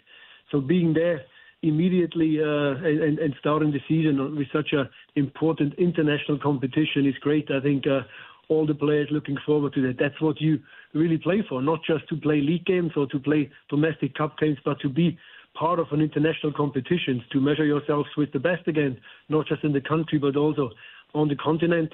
So 0.51 0.63
being 0.63 0.95
there 0.95 1.21
immediately 1.63 2.39
uh, 2.41 2.77
and, 2.83 3.19
and 3.19 3.35
starting 3.39 3.71
the 3.71 3.81
season 3.87 4.39
with 4.39 4.49
such 4.51 4.73
an 4.73 4.89
important 5.15 5.75
international 5.75 6.39
competition 6.43 7.07
is 7.07 7.17
great. 7.21 7.51
I 7.51 7.61
think 7.61 7.87
uh, 7.87 8.01
all 8.49 8.67
the 8.67 8.75
players 8.75 9.09
looking 9.11 9.37
forward 9.45 9.75
to 9.75 9.83
that. 9.89 9.97
That's 9.99 10.19
what 10.23 10.41
you 10.41 10.59
really 10.95 11.19
play 11.19 11.45
for, 11.47 11.61
not 11.61 11.81
just 11.87 12.09
to 12.09 12.17
play 12.17 12.41
league 12.41 12.65
games 12.65 12.93
or 12.97 13.07
to 13.09 13.19
play 13.19 13.51
domestic 13.69 14.15
cup 14.15 14.39
games, 14.39 14.57
but 14.65 14.81
to 14.81 14.89
be 14.89 15.19
part 15.55 15.79
of 15.79 15.87
an 15.93 16.01
international 16.01 16.53
competition, 16.53 17.25
to 17.33 17.41
measure 17.41 17.65
yourselves 17.65 18.09
with 18.17 18.33
the 18.33 18.39
best 18.39 18.67
again, 18.67 18.99
not 19.29 19.47
just 19.47 19.65
in 19.65 19.73
the 19.73 19.81
country, 19.81 20.19
but 20.19 20.37
also 20.37 20.71
on 21.15 21.29
the 21.29 21.37
continent, 21.37 21.93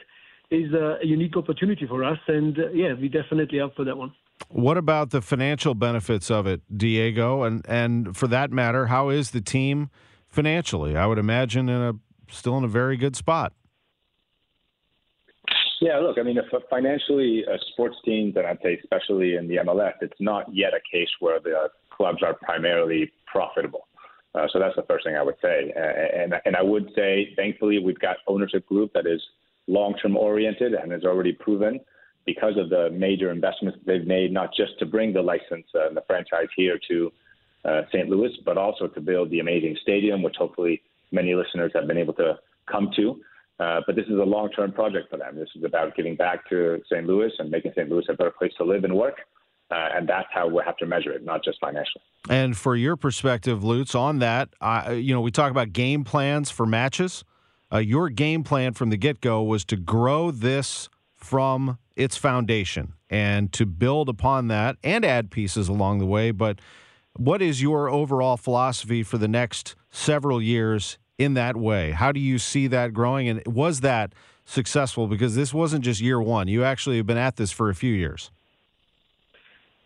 is 0.51 0.73
a 0.73 0.99
unique 1.05 1.37
opportunity 1.37 1.87
for 1.87 2.03
us. 2.03 2.19
And 2.27 2.59
uh, 2.59 2.71
yeah, 2.71 2.95
we're 2.95 3.09
definitely 3.09 3.61
up 3.61 3.77
for 3.77 3.85
that 3.85 3.97
one. 3.97 4.13
What 4.49 4.77
about 4.77 5.11
the 5.11 5.21
financial 5.21 5.75
benefits 5.75 6.31
of 6.31 6.47
it, 6.47 6.63
Diego? 6.75 7.43
And 7.43 7.65
and 7.69 8.17
for 8.17 8.27
that 8.29 8.51
matter, 8.51 8.87
how 8.87 9.11
is 9.11 9.31
the 9.31 9.41
team 9.41 9.91
financially? 10.29 10.97
I 10.97 11.07
would 11.07 11.19
imagine 11.19 11.69
in 11.69 11.81
a 11.81 11.95
still 12.33 12.57
in 12.57 12.65
a 12.65 12.69
very 12.69 12.97
good 12.97 13.17
spot. 13.17 13.53
Yeah, 15.81 15.99
look, 15.99 16.19
I 16.19 16.23
mean, 16.23 16.39
financially, 16.69 17.43
uh, 17.51 17.57
sports 17.73 17.97
teams, 18.05 18.37
and 18.37 18.47
I'd 18.47 18.59
say 18.63 18.79
especially 18.83 19.37
in 19.37 19.49
the 19.49 19.57
MLS, 19.57 19.95
it's 20.03 20.21
not 20.21 20.45
yet 20.55 20.73
a 20.75 20.81
case 20.93 21.09
where 21.21 21.41
the 21.41 21.71
clubs 21.91 22.23
are 22.23 22.35
primarily 22.35 23.11
profitable. 23.27 23.89
Uh, 24.35 24.47
so 24.53 24.59
that's 24.59 24.77
the 24.77 24.83
first 24.83 25.05
thing 25.05 25.17
I 25.17 25.23
would 25.23 25.37
say. 25.43 25.73
And, 25.75 26.35
and 26.45 26.55
I 26.55 26.63
would 26.63 26.91
say, 26.95 27.33
thankfully, 27.35 27.79
we've 27.79 27.99
got 27.99 28.19
ownership 28.27 28.67
group 28.67 28.93
that 28.93 29.07
is 29.07 29.23
long-term 29.67 30.17
oriented 30.17 30.75
and 30.75 30.93
has 30.93 31.05
already 31.05 31.33
proven 31.33 31.81
because 32.27 32.57
of 32.59 32.69
the 32.69 32.91
major 32.91 33.31
investments 33.31 33.79
they've 33.87 34.07
made, 34.07 34.33
not 34.33 34.51
just 34.55 34.79
to 34.79 34.87
bring 34.87 35.13
the 35.13 35.23
license 35.23 35.67
uh, 35.75 35.89
and 35.89 35.97
the 35.97 36.03
franchise 36.07 36.49
here 36.57 36.79
to 36.89 37.11
uh, 37.65 37.83
St. 37.89 38.09
Louis, 38.09 38.31
but 38.45 38.59
also 38.59 38.87
to 38.87 39.01
build 39.01 39.31
the 39.31 39.41
amazing 39.41 39.77
stadium, 39.83 40.23
which 40.23 40.37
hopefully 40.37 40.83
many 41.11 41.35
listeners 41.35 41.73
have 41.75 41.87
been 41.87 41.99
able 41.99 42.15
to 42.15 42.39
come 42.71 42.91
to. 42.97 43.21
Uh, 43.61 43.83
but 43.87 43.95
this 43.95 44.07
is 44.07 44.19
a 44.19 44.25
long-term 44.25 44.73
project 44.73 45.11
for 45.11 45.19
them. 45.19 45.37
This 45.37 45.51
is 45.55 45.65
about 45.65 45.95
giving 45.95 46.17
back 46.17 46.49
to 46.49 46.81
St. 46.91 47.07
Louis 47.07 47.31
and 47.39 47.51
making 47.51 47.73
St. 47.77 47.91
Louis 47.91 48.05
a 48.09 48.15
better 48.15 48.31
place 48.31 48.53
to 48.57 48.65
live 48.65 48.85
and 48.85 48.97
work. 48.97 49.19
Uh, 49.71 49.89
and 49.95 50.09
that's 50.09 50.27
how 50.33 50.49
we 50.49 50.61
have 50.65 50.77
to 50.79 50.87
measure 50.87 51.13
it, 51.13 51.25
not 51.25 51.45
just 51.45 51.61
financially. 51.61 52.03
And 52.29 52.57
for 52.57 52.75
your 52.75 52.97
perspective, 52.97 53.63
Lutz, 53.63 53.95
on 53.95 54.19
that, 54.19 54.49
uh, 54.61 54.95
you 54.97 55.15
know, 55.15 55.21
we 55.21 55.31
talk 55.31 55.51
about 55.51 55.73
game 55.73 56.05
plans 56.05 56.51
for 56.51 56.67
matches. 56.67 57.23
Uh, 57.73 57.79
your 57.79 58.09
game 58.09 58.43
plan 58.43 58.73
from 58.73 58.91
the 58.91 58.97
get-go 58.97 59.43
was 59.43 59.65
to 59.67 59.77
grow 59.77 60.31
this 60.31 60.89
from 61.15 61.79
its 61.95 62.17
foundation 62.17 62.95
and 63.11 63.53
to 63.53 63.67
build 63.67 64.09
upon 64.09 64.49
that 64.49 64.77
and 64.83 65.05
add 65.05 65.31
pieces 65.31 65.69
along 65.69 65.99
the 65.99 66.07
way. 66.07 66.31
But 66.31 66.61
what 67.17 67.43
is 67.43 67.61
your 67.61 67.91
overall 67.91 68.39
philosophy 68.39 69.03
for 69.03 69.19
the 69.19 69.29
next 69.29 69.77
several 69.91 70.41
years 70.41 70.99
in 71.21 71.35
that 71.35 71.57
way? 71.57 71.91
How 71.91 72.13
do 72.13 72.19
you 72.19 72.39
see 72.39 72.67
that 72.69 72.95
growing? 72.95 73.29
And 73.29 73.43
was 73.47 73.81
that 73.81 74.15
successful? 74.47 75.07
Because 75.07 75.35
this 75.35 75.53
wasn't 75.53 75.85
just 75.85 76.01
year 76.01 76.21
one. 76.21 76.49
You 76.49 76.65
actually 76.65 76.97
have 76.97 77.07
been 77.07 77.19
at 77.19 77.37
this 77.37 77.53
for 77.53 77.69
a 77.69 77.75
few 77.75 77.93
years. 77.93 78.31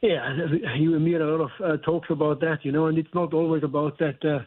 Yeah, 0.01 0.37
you 0.77 0.95
and 0.95 1.05
me 1.05 1.13
had 1.13 1.23
a 1.23 1.27
lot 1.27 1.41
of 1.41 1.51
uh, 1.65 1.77
talks 1.79 2.09
about 2.11 2.41
that, 2.41 2.59
you 2.63 2.73
know, 2.73 2.87
and 2.87 2.99
it's 2.99 3.13
not 3.15 3.35
always 3.35 3.65
about 3.65 3.99
that 3.99 4.25
uh, 4.25 4.45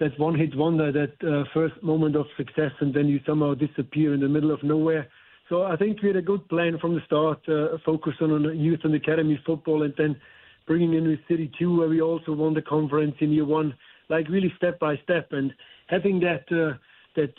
that 0.00 0.16
one 0.18 0.36
hit 0.38 0.54
wonder, 0.54 0.92
that 0.92 1.14
uh, 1.26 1.42
first 1.52 1.74
moment 1.82 2.14
of 2.14 2.26
success, 2.36 2.70
and 2.80 2.94
then 2.94 3.08
you 3.08 3.18
somehow 3.26 3.54
disappear 3.54 4.14
in 4.14 4.20
the 4.20 4.28
middle 4.28 4.52
of 4.52 4.62
nowhere. 4.62 5.08
So 5.48 5.64
I 5.64 5.76
think 5.76 6.02
we 6.02 6.08
had 6.08 6.16
a 6.16 6.22
good 6.22 6.48
plan 6.48 6.78
from 6.78 6.94
the 6.94 7.00
start, 7.06 7.40
uh, 7.48 7.78
focus 7.84 8.12
on, 8.20 8.30
on 8.30 8.58
youth 8.58 8.80
and 8.84 8.94
academy 8.94 9.40
football, 9.44 9.82
and 9.82 9.94
then 9.96 10.14
bringing 10.68 10.92
in 10.94 11.08
with 11.08 11.18
City 11.26 11.50
2, 11.58 11.78
where 11.78 11.88
we 11.88 12.00
also 12.00 12.32
won 12.32 12.54
the 12.54 12.62
conference 12.62 13.16
in 13.20 13.32
year 13.32 13.46
one, 13.46 13.74
like 14.08 14.28
really 14.28 14.52
step 14.56 14.78
by 14.78 14.96
step. 15.02 15.28
And 15.32 15.52
having 15.88 16.20
that 16.20 16.44
uh, 16.52 16.76
that 17.16 17.32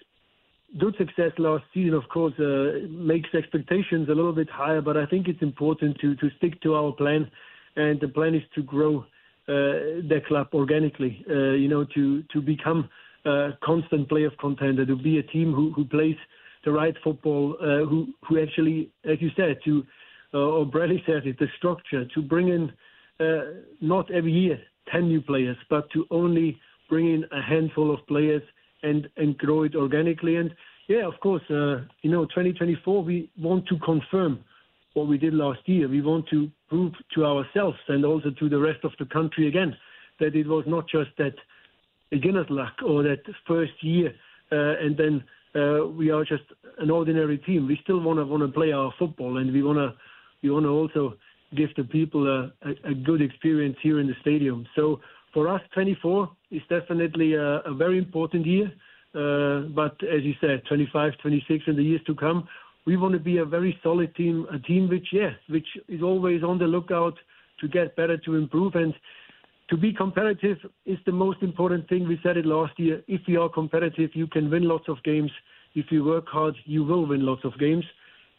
good 0.77 0.95
success 0.97 1.31
last 1.37 1.63
season, 1.73 1.93
of 1.93 2.07
course, 2.09 2.33
uh, 2.39 2.87
makes 2.89 3.29
expectations 3.33 4.09
a 4.09 4.13
little 4.13 4.33
bit 4.33 4.49
higher. 4.49 4.81
But 4.81 4.97
I 4.97 5.05
think 5.05 5.27
it's 5.27 5.41
important 5.41 5.99
to 6.01 6.15
to 6.15 6.29
stick 6.37 6.61
to 6.61 6.75
our 6.75 6.91
plan, 6.91 7.29
and 7.75 7.99
the 7.99 8.07
plan 8.07 8.35
is 8.35 8.43
to 8.55 8.61
grow 8.63 8.99
uh, 9.47 10.05
the 10.11 10.21
club 10.27 10.49
organically. 10.53 11.25
Uh, 11.29 11.53
you 11.53 11.67
know, 11.67 11.85
to 11.95 12.23
to 12.33 12.41
become 12.41 12.89
a 13.25 13.51
constant 13.63 14.09
playoff 14.09 14.37
contender, 14.39 14.85
to 14.85 14.95
be 14.95 15.19
a 15.19 15.23
team 15.23 15.53
who 15.53 15.71
who 15.73 15.85
plays 15.85 16.17
the 16.65 16.71
right 16.71 16.95
football, 17.03 17.55
uh, 17.61 17.85
who 17.85 18.07
who 18.27 18.41
actually, 18.41 18.91
as 19.05 19.21
you 19.21 19.29
said, 19.35 19.57
to 19.65 19.85
uh, 20.33 20.37
or 20.37 20.65
Bradley 20.65 21.01
said 21.05 21.25
it, 21.25 21.39
the 21.39 21.47
structure 21.57 22.05
to 22.05 22.21
bring 22.21 22.49
in 22.49 22.71
uh, 23.25 23.61
not 23.81 24.11
every 24.11 24.31
year 24.31 24.59
ten 24.91 25.07
new 25.07 25.21
players, 25.21 25.57
but 25.69 25.89
to 25.91 26.05
only 26.11 26.59
bring 26.89 27.13
in 27.13 27.25
a 27.31 27.41
handful 27.41 27.93
of 27.93 28.05
players 28.07 28.43
and 28.83 29.09
and 29.17 29.37
grow 29.37 29.63
it 29.63 29.75
organically. 29.75 30.35
And 30.37 30.53
yeah, 30.87 31.05
of 31.07 31.19
course, 31.21 31.43
uh, 31.49 31.81
you 32.01 32.11
know, 32.11 32.25
2024 32.25 33.03
we 33.03 33.29
want 33.37 33.67
to 33.67 33.77
confirm 33.79 34.43
what 34.93 35.07
we 35.07 35.17
did 35.17 35.33
last 35.33 35.61
year. 35.65 35.87
We 35.87 36.01
want 36.01 36.27
to 36.29 36.49
prove 36.67 36.93
to 37.15 37.25
ourselves 37.25 37.77
and 37.87 38.03
also 38.05 38.31
to 38.31 38.49
the 38.49 38.59
rest 38.59 38.83
of 38.83 38.91
the 38.99 39.05
country 39.05 39.47
again 39.47 39.75
that 40.19 40.35
it 40.35 40.47
was 40.47 40.65
not 40.67 40.87
just 40.89 41.11
that 41.17 41.35
beginner's 42.09 42.47
luck 42.49 42.73
or 42.85 43.03
that 43.03 43.21
first 43.47 43.71
year 43.81 44.13
uh, 44.51 44.75
and 44.81 44.97
then 44.97 45.23
uh, 45.55 45.85
we 45.85 46.11
are 46.11 46.23
just 46.23 46.43
an 46.79 46.89
ordinary 46.89 47.37
team. 47.37 47.67
We 47.67 47.79
still 47.83 47.99
want 47.99 48.19
to 48.19 48.25
want 48.25 48.43
to 48.43 48.49
play 48.49 48.71
our 48.71 48.93
football, 48.99 49.37
and 49.37 49.51
we 49.51 49.63
want 49.63 49.77
to 49.77 49.93
we 50.43 50.49
want 50.49 50.65
to 50.65 50.69
also 50.69 51.17
give 51.55 51.69
the 51.75 51.83
people 51.83 52.27
a, 52.27 52.51
a, 52.67 52.91
a, 52.91 52.93
good 52.93 53.21
experience 53.21 53.75
here 53.81 53.99
in 53.99 54.05
the 54.05 54.13
stadium. 54.21 54.67
So 54.75 55.01
for 55.33 55.47
us, 55.47 55.61
24 55.73 56.29
is 56.51 56.61
definitely 56.69 57.33
a, 57.33 57.59
a 57.59 57.73
very 57.73 57.97
important 57.97 58.45
year. 58.45 58.71
Uh, 59.15 59.67
but 59.69 59.95
as 60.03 60.23
you 60.23 60.33
said, 60.39 60.61
25, 60.67 61.13
26, 61.21 61.63
and 61.67 61.77
the 61.77 61.83
years 61.83 62.01
to 62.05 62.13
come, 62.13 62.47
we 62.85 62.97
want 62.97 63.13
to 63.13 63.19
be 63.19 63.37
a 63.37 63.45
very 63.45 63.77
solid 63.83 64.15
team, 64.15 64.45
a 64.51 64.59
team 64.59 64.87
which, 64.87 65.07
yes, 65.11 65.33
which 65.49 65.67
is 65.87 66.01
always 66.01 66.43
on 66.43 66.57
the 66.57 66.65
lookout 66.65 67.15
to 67.59 67.67
get 67.67 67.95
better, 67.95 68.17
to 68.17 68.35
improve, 68.35 68.75
and 68.75 68.93
to 69.69 69.77
be 69.77 69.93
competitive 69.93 70.57
is 70.85 70.97
the 71.05 71.11
most 71.11 71.41
important 71.41 71.87
thing. 71.89 72.07
We 72.07 72.19
said 72.23 72.37
it 72.37 72.45
last 72.45 72.79
year. 72.79 73.03
If 73.07 73.21
you 73.27 73.41
are 73.41 73.49
competitive, 73.49 74.11
you 74.13 74.27
can 74.27 74.49
win 74.49 74.63
lots 74.63 74.87
of 74.87 75.01
games. 75.03 75.31
If 75.75 75.87
you 75.91 76.03
work 76.03 76.27
hard, 76.27 76.55
you 76.65 76.83
will 76.83 77.05
win 77.05 77.25
lots 77.25 77.45
of 77.45 77.57
games. 77.59 77.85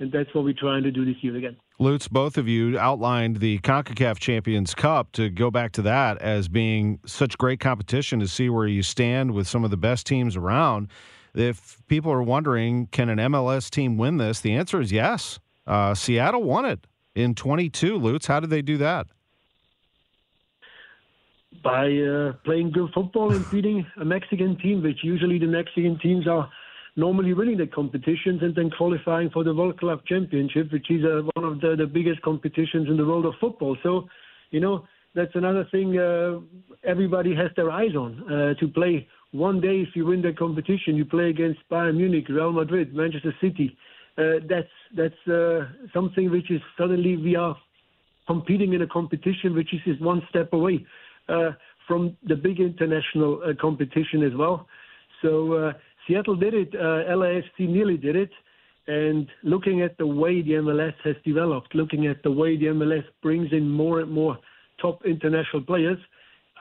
And 0.00 0.10
that's 0.10 0.34
what 0.34 0.44
we're 0.44 0.54
trying 0.54 0.82
to 0.84 0.90
do 0.90 1.04
this 1.04 1.22
year 1.22 1.36
again. 1.36 1.56
Lutz, 1.78 2.08
both 2.08 2.38
of 2.38 2.48
you 2.48 2.78
outlined 2.78 3.36
the 3.36 3.58
CONCACAF 3.58 4.18
Champions 4.18 4.74
Cup 4.74 5.12
to 5.12 5.28
go 5.28 5.50
back 5.50 5.72
to 5.72 5.82
that 5.82 6.18
as 6.18 6.48
being 6.48 6.98
such 7.06 7.36
great 7.36 7.60
competition 7.60 8.18
to 8.20 8.26
see 8.26 8.48
where 8.48 8.66
you 8.66 8.82
stand 8.82 9.32
with 9.32 9.46
some 9.46 9.62
of 9.62 9.70
the 9.70 9.76
best 9.76 10.06
teams 10.06 10.36
around. 10.36 10.88
If 11.34 11.82
people 11.86 12.10
are 12.10 12.22
wondering, 12.22 12.86
can 12.88 13.10
an 13.10 13.18
MLS 13.18 13.68
team 13.70 13.98
win 13.98 14.16
this? 14.16 14.40
The 14.40 14.54
answer 14.54 14.80
is 14.80 14.90
yes. 14.90 15.38
Uh, 15.66 15.94
Seattle 15.94 16.42
won 16.42 16.64
it 16.64 16.86
in 17.14 17.34
22. 17.34 17.96
Lutz, 17.98 18.26
how 18.26 18.40
did 18.40 18.50
they 18.50 18.62
do 18.62 18.78
that? 18.78 19.06
by 21.62 21.92
uh, 21.92 22.32
playing 22.44 22.70
good 22.70 22.90
football 22.94 23.32
and 23.32 23.48
beating 23.50 23.86
a 24.00 24.04
Mexican 24.04 24.56
team, 24.56 24.82
which 24.82 24.98
usually 25.02 25.38
the 25.38 25.46
Mexican 25.46 25.98
teams 25.98 26.26
are 26.26 26.50
normally 27.00 27.32
winning 27.34 27.56
the 27.56 27.66
competitions 27.66 28.40
and 28.42 28.54
then 28.54 28.70
qualifying 28.70 29.30
for 29.30 29.42
the 29.42 29.54
World 29.54 29.80
Club 29.80 30.00
Championship, 30.06 30.70
which 30.70 30.90
is 30.90 31.02
uh, 31.04 31.22
one 31.34 31.44
of 31.50 31.60
the, 31.60 31.74
the 31.76 31.86
biggest 31.86 32.20
competitions 32.22 32.86
in 32.88 32.96
the 32.96 33.04
world 33.04 33.26
of 33.26 33.34
football. 33.40 33.76
So, 33.82 34.08
you 34.50 34.60
know, 34.60 34.86
that's 35.14 35.34
another 35.34 35.66
thing 35.72 35.98
uh, 35.98 36.38
everybody 36.84 37.34
has 37.34 37.50
their 37.56 37.70
eyes 37.70 37.96
on 37.96 38.22
uh, 38.30 38.54
to 38.60 38.68
play. 38.68 39.08
One 39.32 39.60
day, 39.60 39.76
if 39.80 39.96
you 39.96 40.06
win 40.06 40.22
the 40.22 40.32
competition, 40.32 40.96
you 40.96 41.04
play 41.04 41.30
against 41.30 41.60
Bayern 41.70 41.96
Munich, 41.96 42.28
Real 42.28 42.52
Madrid, 42.52 42.94
Manchester 42.94 43.34
City. 43.40 43.76
Uh, 44.18 44.40
that's 44.48 44.74
that's 44.96 45.28
uh, 45.28 45.60
something 45.94 46.30
which 46.30 46.50
is 46.50 46.60
suddenly 46.76 47.16
we 47.16 47.36
are 47.36 47.56
competing 48.26 48.72
in 48.72 48.82
a 48.82 48.86
competition 48.86 49.54
which 49.54 49.72
is 49.72 49.80
just 49.84 50.00
one 50.02 50.20
step 50.28 50.52
away 50.52 50.84
uh, 51.28 51.50
from 51.86 52.16
the 52.24 52.36
big 52.36 52.60
international 52.60 53.40
competition 53.60 54.22
as 54.22 54.34
well. 54.36 54.66
So 55.22 55.72
Seattle 56.06 56.36
did 56.36 56.54
it, 56.54 56.74
uh, 56.74 57.04
LAFC 57.14 57.68
nearly 57.68 57.96
did 57.96 58.16
it. 58.16 58.30
And 58.86 59.28
looking 59.44 59.82
at 59.82 59.96
the 59.98 60.06
way 60.06 60.42
the 60.42 60.52
MLS 60.52 60.94
has 61.04 61.14
developed, 61.24 61.74
looking 61.74 62.06
at 62.06 62.22
the 62.22 62.30
way 62.30 62.56
the 62.56 62.66
MLS 62.66 63.04
brings 63.22 63.52
in 63.52 63.68
more 63.68 64.00
and 64.00 64.10
more 64.10 64.38
top 64.80 65.04
international 65.04 65.62
players, 65.62 65.98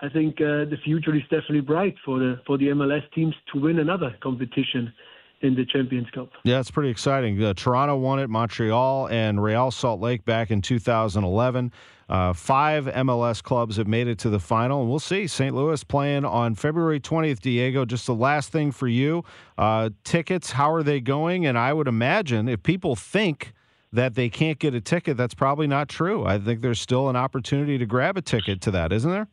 I 0.01 0.09
think 0.09 0.35
uh, 0.39 0.65
the 0.65 0.77
future 0.83 1.15
is 1.15 1.23
definitely 1.23 1.61
bright 1.61 1.95
for 2.05 2.19
the 2.19 2.39
for 2.45 2.57
the 2.57 2.67
MLS 2.67 3.03
teams 3.13 3.33
to 3.53 3.59
win 3.59 3.79
another 3.79 4.15
competition 4.21 4.93
in 5.41 5.55
the 5.55 5.65
Champions 5.65 6.09
Cup. 6.11 6.29
Yeah, 6.43 6.59
it's 6.59 6.71
pretty 6.71 6.89
exciting. 6.89 7.41
Uh, 7.41 7.53
Toronto 7.53 7.95
won 7.95 8.19
it, 8.19 8.29
Montreal 8.29 9.07
and 9.07 9.41
Real 9.41 9.71
Salt 9.71 10.01
Lake 10.01 10.25
back 10.25 10.51
in 10.51 10.61
2011. 10.61 11.71
Uh, 12.09 12.33
five 12.33 12.85
MLS 12.85 13.41
clubs 13.41 13.77
have 13.77 13.87
made 13.87 14.07
it 14.07 14.17
to 14.19 14.29
the 14.29 14.39
final, 14.39 14.81
and 14.81 14.89
we'll 14.89 14.99
see. 14.99 15.27
St. 15.27 15.55
Louis 15.55 15.83
playing 15.83 16.25
on 16.25 16.55
February 16.55 16.99
20th, 16.99 17.39
Diego. 17.39 17.85
Just 17.85 18.07
the 18.07 18.15
last 18.15 18.51
thing 18.51 18.71
for 18.71 18.87
you 18.87 19.23
uh, 19.57 19.91
tickets, 20.03 20.51
how 20.51 20.73
are 20.73 20.83
they 20.83 20.99
going? 20.99 21.45
And 21.45 21.57
I 21.57 21.71
would 21.71 21.87
imagine 21.87 22.49
if 22.49 22.63
people 22.63 22.95
think 22.95 23.53
that 23.93 24.15
they 24.15 24.29
can't 24.29 24.59
get 24.59 24.73
a 24.73 24.81
ticket, 24.81 25.17
that's 25.17 25.33
probably 25.33 25.67
not 25.67 25.87
true. 25.87 26.25
I 26.25 26.39
think 26.39 26.61
there's 26.61 26.81
still 26.81 27.09
an 27.09 27.15
opportunity 27.15 27.77
to 27.77 27.85
grab 27.85 28.17
a 28.17 28.21
ticket 28.21 28.61
to 28.61 28.71
that, 28.71 28.91
isn't 28.91 29.09
there? 29.09 29.27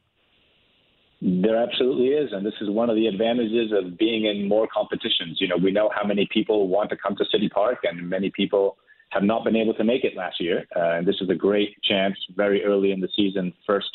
There 1.23 1.57
absolutely 1.57 2.09
is, 2.09 2.33
and 2.33 2.45
this 2.45 2.55
is 2.61 2.69
one 2.69 2.91
of 2.91 2.97
the 2.97 3.07
advantages 3.07 3.73
of 3.73 3.97
being 3.97 4.27
in 4.27 4.47
more 4.47 4.69
competitions. 4.73 5.39
You 5.41 5.49
know, 5.49 5.57
we 5.57 5.71
know 5.73 5.91
how 5.95 6.07
many 6.07 6.29
people 6.31 6.69
want 6.69 6.91
to 6.91 6.97
come 6.97 7.17
to 7.17 7.25
City 7.33 7.49
Park, 7.49 7.79
and 7.85 8.09
many 8.09 8.31
people 8.31 8.77
have 9.11 9.23
not 9.23 9.45
been 9.45 9.57
able 9.57 9.73
to 9.75 9.85
make 9.85 10.05
it 10.05 10.15
last 10.15 10.41
year. 10.41 10.67
Uh, 10.77 10.99
and 10.99 11.07
this 11.07 11.17
is 11.21 11.31
a 11.31 11.35
great 11.35 11.81
chance, 11.83 12.17
very 12.37 12.63
early 12.65 12.93
in 12.93 13.01
the 13.01 13.09
season, 13.17 13.53
first 13.67 13.89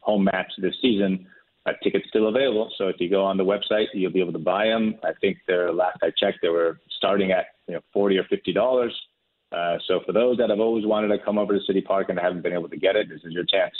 home 0.00 0.24
match 0.24 0.52
this 0.58 0.74
season. 0.82 1.26
Tickets 1.82 2.04
still 2.08 2.28
available, 2.28 2.70
so 2.78 2.86
if 2.86 2.96
you 3.00 3.10
go 3.10 3.24
on 3.24 3.36
the 3.36 3.44
website, 3.44 3.86
you'll 3.92 4.12
be 4.12 4.20
able 4.20 4.32
to 4.32 4.38
buy 4.38 4.66
them. 4.66 4.94
I 5.02 5.10
think 5.20 5.38
they're 5.48 5.72
last 5.72 5.98
I 6.00 6.12
checked, 6.16 6.38
they 6.40 6.48
were 6.48 6.78
starting 6.96 7.32
at 7.32 7.46
you 7.66 7.74
know 7.74 7.80
forty 7.92 8.18
or 8.18 8.24
fifty 8.24 8.52
dollars. 8.52 8.94
Uh, 9.50 9.76
so 9.88 10.00
for 10.06 10.12
those 10.12 10.36
that 10.38 10.50
have 10.50 10.60
always 10.60 10.86
wanted 10.86 11.08
to 11.08 11.18
come 11.24 11.38
over 11.38 11.58
to 11.58 11.64
City 11.64 11.80
Park 11.80 12.08
and 12.08 12.20
haven't 12.20 12.42
been 12.42 12.52
able 12.52 12.68
to 12.68 12.76
get 12.76 12.94
it, 12.94 13.08
this 13.08 13.20
is 13.24 13.32
your 13.32 13.44
chance. 13.44 13.74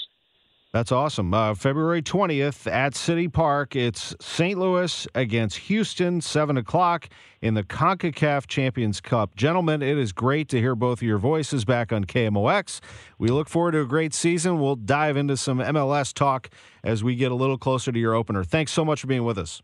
That's 0.77 0.93
awesome. 0.93 1.33
Uh, 1.33 1.55
February 1.55 2.03
20th 2.03 2.71
at 2.71 2.95
City 2.95 3.29
Park. 3.29 3.75
It's 3.75 4.15
St. 4.21 4.59
Louis 4.59 5.09
against 5.15 5.57
Houston, 5.57 6.21
7 6.21 6.59
o'clock 6.59 7.09
in 7.41 7.55
the 7.55 7.63
CONCACAF 7.63 8.47
Champions 8.47 9.01
Cup. 9.01 9.35
Gentlemen, 9.37 9.81
it 9.81 9.97
is 9.97 10.13
great 10.13 10.51
to 10.51 10.61
hear 10.61 10.75
both 10.75 10.99
of 10.99 11.03
your 11.05 11.17
voices 11.17 11.65
back 11.65 11.95
on 11.95 12.05
KMOX. 12.05 12.81
We 13.19 13.29
look 13.29 13.49
forward 13.49 13.73
to 13.73 13.81
a 13.81 13.87
great 13.87 14.13
season. 14.13 14.61
We'll 14.61 14.77
dive 14.77 15.17
into 15.17 15.39
some 15.39 15.61
MLS 15.61 16.13
talk 16.13 16.51
as 16.85 17.03
we 17.03 17.17
get 17.17 17.33
a 17.33 17.35
little 17.35 17.57
closer 17.57 17.91
to 17.91 17.99
your 17.99 18.13
opener. 18.13 18.45
Thanks 18.45 18.71
so 18.71 18.85
much 18.85 19.01
for 19.01 19.07
being 19.07 19.25
with 19.25 19.39
us. 19.39 19.63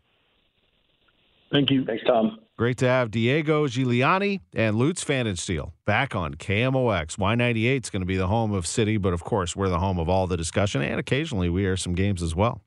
Thank 1.53 1.69
you. 1.69 1.85
Thanks, 1.85 2.03
Tom. 2.05 2.39
Great 2.57 2.77
to 2.77 2.87
have 2.87 3.11
Diego 3.11 3.67
Giuliani 3.67 4.41
and 4.53 4.75
Lutz 4.75 5.03
Pfannenstiel 5.03 5.71
back 5.85 6.15
on 6.15 6.33
KMOX. 6.33 7.17
Y98 7.17 7.83
is 7.83 7.89
going 7.91 8.01
to 8.01 8.07
be 8.07 8.17
the 8.17 8.27
home 8.27 8.53
of 8.53 8.65
City, 8.65 8.97
but 8.97 9.13
of 9.13 9.23
course, 9.23 9.55
we're 9.55 9.69
the 9.69 9.79
home 9.79 9.99
of 9.99 10.09
all 10.09 10.25
the 10.25 10.35
discussion, 10.35 10.81
and 10.81 10.99
occasionally 10.99 11.49
we 11.49 11.65
air 11.65 11.77
some 11.77 11.93
games 11.93 12.23
as 12.23 12.35
well. 12.35 12.61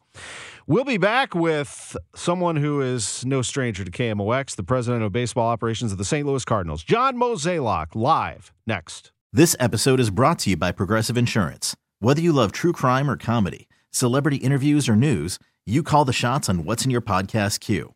We'll 0.69 0.85
be 0.85 0.99
back 0.99 1.35
with 1.35 1.97
someone 2.15 2.57
who 2.57 2.81
is 2.81 3.25
no 3.27 3.43
stranger 3.43 3.85
to 3.85 3.91
KMOX, 3.91 4.55
the 4.55 4.63
president 4.63 5.03
of 5.03 5.13
baseball 5.13 5.49
operations 5.49 5.91
of 5.91 5.99
the 5.99 6.05
St. 6.05 6.27
Louis 6.27 6.45
Cardinals, 6.45 6.85
John 6.85 7.17
Mozeliak, 7.17 7.95
live 7.95 8.53
next. 8.67 9.11
This 9.33 9.57
episode 9.59 9.99
is 9.99 10.11
brought 10.11 10.39
to 10.41 10.51
you 10.51 10.57
by 10.57 10.71
Progressive 10.71 11.17
Insurance. 11.17 11.77
Whether 11.99 12.21
you 12.21 12.33
love 12.33 12.53
true 12.53 12.73
crime 12.73 13.11
or 13.11 13.17
comedy, 13.17 13.69
celebrity 13.91 14.37
interviews 14.37 14.89
or 14.89 14.95
news, 14.95 15.41
you 15.65 15.83
call 15.83 16.05
the 16.05 16.13
shots 16.13 16.49
on 16.49 16.65
what's 16.65 16.85
in 16.85 16.91
your 16.93 17.01
podcast 17.01 17.59
queue. 17.59 17.96